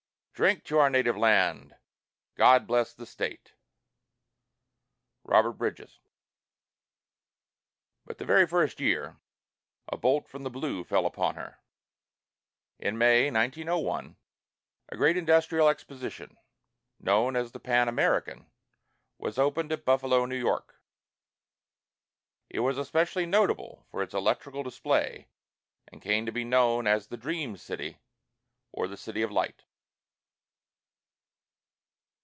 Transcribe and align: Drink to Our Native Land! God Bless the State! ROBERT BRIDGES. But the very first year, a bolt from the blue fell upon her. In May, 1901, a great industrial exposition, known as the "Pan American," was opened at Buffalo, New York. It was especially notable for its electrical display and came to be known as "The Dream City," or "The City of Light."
Drink 0.33 0.63
to 0.63 0.79
Our 0.79 0.89
Native 0.89 1.15
Land! 1.15 1.75
God 2.33 2.65
Bless 2.65 2.95
the 2.95 3.05
State! 3.05 3.53
ROBERT 5.23 5.51
BRIDGES. 5.59 5.99
But 8.07 8.17
the 8.17 8.25
very 8.25 8.47
first 8.47 8.79
year, 8.79 9.17
a 9.87 9.97
bolt 9.97 10.27
from 10.27 10.41
the 10.41 10.49
blue 10.49 10.83
fell 10.83 11.05
upon 11.05 11.35
her. 11.35 11.59
In 12.79 12.97
May, 12.97 13.29
1901, 13.29 14.15
a 14.89 14.97
great 14.97 15.15
industrial 15.15 15.69
exposition, 15.69 16.35
known 16.99 17.35
as 17.35 17.51
the 17.51 17.59
"Pan 17.59 17.87
American," 17.87 18.49
was 19.19 19.37
opened 19.37 19.71
at 19.71 19.85
Buffalo, 19.85 20.25
New 20.25 20.33
York. 20.39 20.81
It 22.49 22.61
was 22.61 22.79
especially 22.79 23.27
notable 23.27 23.85
for 23.91 24.01
its 24.01 24.15
electrical 24.15 24.63
display 24.63 25.27
and 25.87 26.01
came 26.01 26.25
to 26.25 26.31
be 26.31 26.43
known 26.43 26.87
as 26.87 27.09
"The 27.09 27.17
Dream 27.17 27.57
City," 27.57 27.99
or 28.71 28.87
"The 28.87 28.97
City 28.97 29.21
of 29.21 29.29
Light." 29.31 29.65